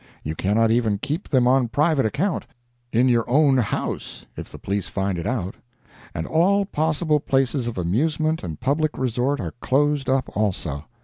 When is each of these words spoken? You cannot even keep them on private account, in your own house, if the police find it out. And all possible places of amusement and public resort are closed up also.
You 0.23 0.33
cannot 0.33 0.71
even 0.71 0.97
keep 0.97 1.29
them 1.29 1.45
on 1.47 1.67
private 1.67 2.07
account, 2.07 2.47
in 2.91 3.07
your 3.07 3.23
own 3.29 3.57
house, 3.57 4.25
if 4.35 4.51
the 4.51 4.57
police 4.57 4.87
find 4.87 5.19
it 5.19 5.27
out. 5.27 5.53
And 6.15 6.25
all 6.25 6.65
possible 6.65 7.19
places 7.19 7.67
of 7.67 7.77
amusement 7.77 8.41
and 8.43 8.59
public 8.59 8.97
resort 8.97 9.39
are 9.39 9.53
closed 9.61 10.09
up 10.09 10.35
also. 10.35 10.85